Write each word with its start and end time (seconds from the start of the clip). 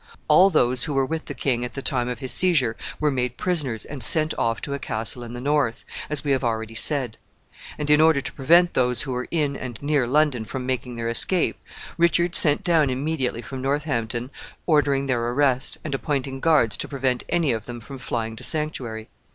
All 0.27 0.49
those 0.49 0.85
who 0.85 0.95
were 0.95 1.05
with 1.05 1.25
the 1.25 1.35
king 1.35 1.63
at 1.63 1.75
the 1.75 1.81
time 1.83 2.09
of 2.09 2.17
his 2.17 2.31
seizure 2.31 2.75
were 2.99 3.11
made 3.11 3.37
prisoners 3.37 3.85
and 3.85 4.01
sent 4.01 4.33
off 4.35 4.59
to 4.61 4.73
a 4.73 4.79
castle 4.79 5.21
in 5.21 5.33
the 5.33 5.39
north, 5.39 5.85
as 6.09 6.23
we 6.23 6.31
have 6.31 6.43
already 6.43 6.73
said; 6.73 7.19
and, 7.77 7.87
in 7.87 8.01
order 8.01 8.19
to 8.19 8.33
prevent 8.33 8.73
those 8.73 9.03
who 9.03 9.11
were 9.11 9.27
in 9.29 9.55
and 9.55 9.77
near 9.79 10.07
London 10.07 10.43
from 10.43 10.65
making 10.65 10.95
their 10.95 11.07
escape, 11.07 11.59
Richard 11.99 12.35
sent 12.35 12.63
down 12.63 12.89
immediately 12.89 13.43
from 13.43 13.61
Northampton 13.61 14.31
ordering 14.65 15.05
their 15.05 15.23
arrest, 15.23 15.77
and 15.83 15.93
appointing 15.93 16.39
guards 16.39 16.77
to 16.77 16.87
prevent 16.87 17.23
any 17.29 17.51
of 17.51 17.67
them 17.67 17.79
from 17.79 17.99
flying 17.99 18.35
to 18.37 18.43
sanctuary. 18.43 19.07